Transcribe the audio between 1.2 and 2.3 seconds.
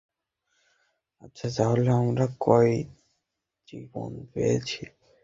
আচ্ছা, তাহলে আমরা